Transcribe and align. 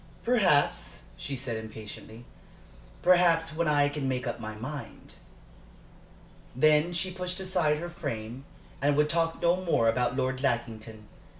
"Perhaps," 0.23 1.03
she 1.15 1.35
said, 1.35 1.57
impatiently. 1.57 2.25
"Perhaps, 3.03 3.53
when 3.55 3.67
I 3.67 3.87
can 3.87 4.07
make 4.09 4.25
up 4.25 4.39
my 4.39 4.55
mind." 4.55 5.13
Then 6.55 6.91
she 6.91 7.11
pushed 7.11 7.39
aside 7.39 7.77
her 7.77 7.87
frame 7.87 8.43
and 8.81 8.95
would 8.97 9.11
talk 9.11 9.39
no 9.43 9.57
more 9.57 9.87
about 9.87 10.15
Lord 10.15 10.41
Lackington. 10.41 11.07